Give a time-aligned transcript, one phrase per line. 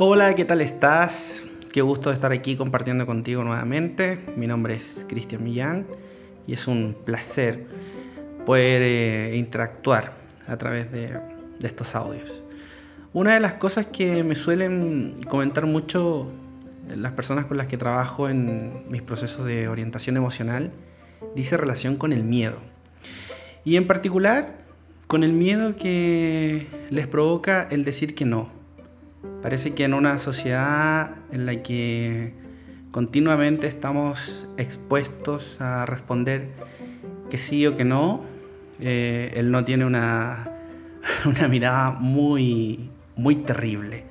[0.00, 1.42] Hola, ¿qué tal estás?
[1.72, 4.20] Qué gusto estar aquí compartiendo contigo nuevamente.
[4.36, 5.88] Mi nombre es Cristian Millán
[6.46, 7.66] y es un placer
[8.46, 10.12] poder eh, interactuar
[10.46, 11.18] a través de,
[11.58, 12.44] de estos audios.
[13.12, 16.30] Una de las cosas que me suelen comentar mucho
[16.86, 20.70] las personas con las que trabajo en mis procesos de orientación emocional
[21.34, 22.58] dice relación con el miedo.
[23.64, 24.58] Y en particular
[25.08, 28.57] con el miedo que les provoca el decir que no
[29.42, 32.34] Parece que en una sociedad en la que
[32.90, 36.48] continuamente estamos expuestos a responder
[37.30, 38.22] que sí o que no,
[38.80, 40.50] eh, él no tiene una,
[41.24, 44.04] una mirada muy, muy terrible.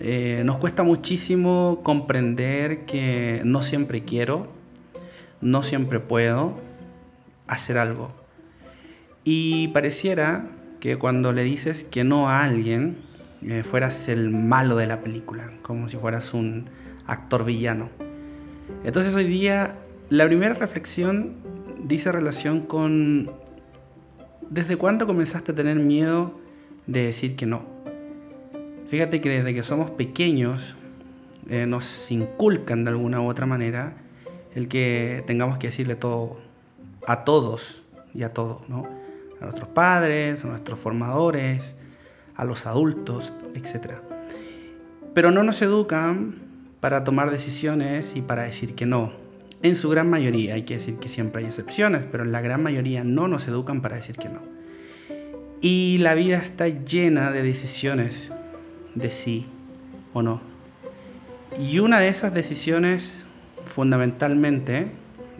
[0.00, 4.46] Eh, nos cuesta muchísimo comprender que no siempre quiero,
[5.40, 6.54] no siempre puedo
[7.48, 8.12] hacer algo.
[9.24, 10.46] Y pareciera
[10.80, 13.07] que cuando le dices que no a alguien,
[13.42, 16.68] eh, fueras el malo de la película, como si fueras un
[17.06, 17.90] actor villano.
[18.84, 19.76] Entonces hoy día
[20.10, 21.36] la primera reflexión
[21.82, 23.30] dice relación con
[24.50, 26.38] ¿desde cuándo comenzaste a tener miedo
[26.86, 27.62] de decir que no?
[28.88, 30.76] Fíjate que desde que somos pequeños
[31.48, 33.94] eh, nos inculcan de alguna u otra manera
[34.54, 36.40] el que tengamos que decirle todo
[37.06, 37.82] a todos
[38.14, 38.84] y a todos, ¿no?
[39.40, 41.74] A nuestros padres, a nuestros formadores,
[42.38, 43.94] a los adultos, etc.
[45.12, 46.36] Pero no nos educan
[46.80, 49.12] para tomar decisiones y para decir que no.
[49.60, 52.62] En su gran mayoría, hay que decir que siempre hay excepciones, pero en la gran
[52.62, 54.40] mayoría no nos educan para decir que no.
[55.60, 58.32] Y la vida está llena de decisiones
[58.94, 59.46] de sí
[60.12, 60.40] o no.
[61.58, 63.26] Y una de esas decisiones,
[63.64, 64.92] fundamentalmente,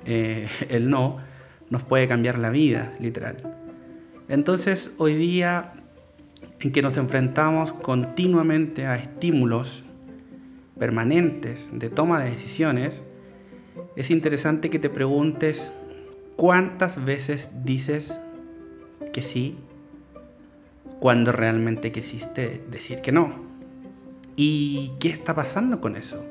[0.04, 1.18] eh, el no,
[1.70, 3.54] nos puede cambiar la vida, literal.
[4.28, 5.74] Entonces, hoy día
[6.60, 9.84] en que nos enfrentamos continuamente a estímulos
[10.78, 13.04] permanentes de toma de decisiones,
[13.96, 15.72] es interesante que te preguntes
[16.36, 18.18] cuántas veces dices
[19.12, 19.56] que sí
[21.00, 23.46] cuando realmente quisiste decir que no.
[24.36, 26.24] ¿Y qué está pasando con eso?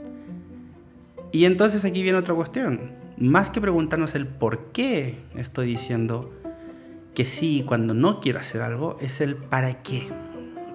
[1.32, 2.92] Y entonces aquí viene otra cuestión.
[3.18, 6.32] Más que preguntarnos el por qué estoy diciendo
[7.18, 10.08] que sí cuando no quiero hacer algo es el para qué.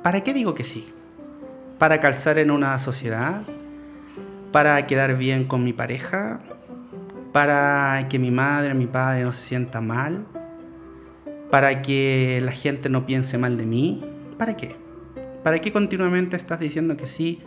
[0.03, 0.93] ¿Para qué digo que sí?
[1.79, 3.43] ¿Para calzar en una sociedad?
[4.51, 6.41] ¿Para quedar bien con mi pareja?
[7.31, 10.27] ¿Para que mi madre, mi padre no se sienta mal?
[11.49, 14.05] ¿Para que la gente no piense mal de mí?
[14.37, 14.75] ¿Para qué?
[15.45, 17.41] ¿Para qué continuamente estás diciendo que sí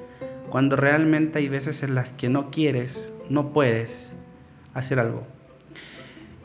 [0.49, 4.13] cuando realmente hay veces en las que no quieres, no puedes
[4.73, 5.27] hacer algo?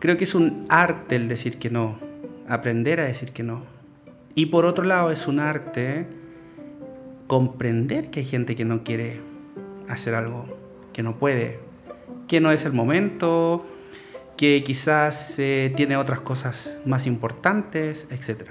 [0.00, 2.09] Creo que es un arte el decir que no,
[2.50, 3.62] aprender a decir que no.
[4.34, 6.06] Y por otro lado es un arte
[7.26, 9.20] comprender que hay gente que no quiere
[9.88, 10.46] hacer algo,
[10.92, 11.60] que no puede,
[12.26, 13.66] que no es el momento,
[14.36, 18.50] que quizás eh, tiene otras cosas más importantes, etc.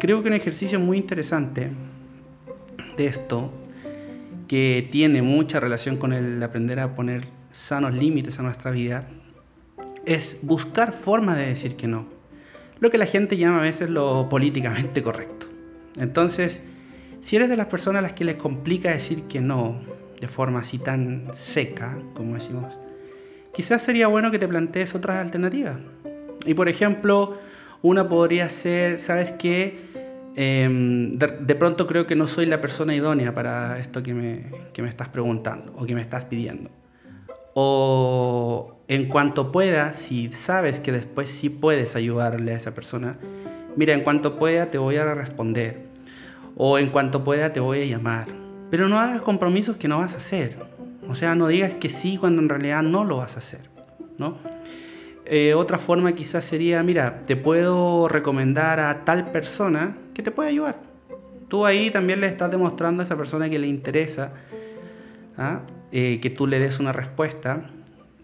[0.00, 1.70] Creo que un ejercicio muy interesante
[2.96, 3.52] de esto,
[4.48, 9.08] que tiene mucha relación con el aprender a poner sanos límites a nuestra vida,
[10.06, 12.17] es buscar formas de decir que no
[12.80, 15.46] lo que la gente llama a veces lo políticamente correcto.
[15.96, 16.64] Entonces,
[17.20, 19.80] si eres de las personas a las que les complica decir que no
[20.20, 22.76] de forma así tan seca, como decimos,
[23.52, 25.78] quizás sería bueno que te plantees otras alternativas.
[26.46, 27.38] Y por ejemplo,
[27.82, 29.88] una podría ser, ¿sabes qué?
[30.36, 34.82] Em, de, pronto creo que no soy la persona idónea para esto que me, que
[34.82, 36.70] me estás preguntando o que me estás pidiendo.
[37.60, 43.18] O en cuanto pueda, si sabes que después sí puedes ayudarle a esa persona,
[43.74, 45.88] mira, en cuanto pueda te voy a responder.
[46.54, 48.28] O en cuanto pueda te voy a llamar.
[48.70, 50.56] Pero no hagas compromisos que no vas a hacer.
[51.08, 53.62] O sea, no digas que sí cuando en realidad no lo vas a hacer.
[54.18, 54.38] ¿no?
[55.24, 60.50] Eh, otra forma quizás sería, mira, te puedo recomendar a tal persona que te puede
[60.50, 60.76] ayudar.
[61.48, 64.30] Tú ahí también le estás demostrando a esa persona que le interesa
[65.36, 65.62] ¿ah?
[65.92, 67.70] Eh, que tú le des una respuesta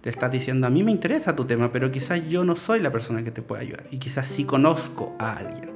[0.04, 2.92] te estás diciendo, a mí me interesa tu tema, pero quizás yo no soy la
[2.92, 5.70] persona que te puede ayudar y quizás sí conozco a alguien.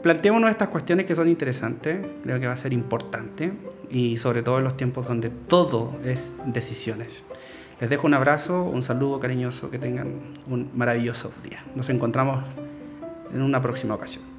[0.00, 3.52] Planteémonos estas cuestiones que son interesantes, creo que va a ser importante
[3.90, 7.24] y sobre todo en los tiempos donde todo es decisiones.
[7.80, 11.64] Les dejo un abrazo, un saludo cariñoso, que tengan un maravilloso día.
[11.74, 12.44] Nos encontramos
[13.34, 14.31] en una próxima ocasión.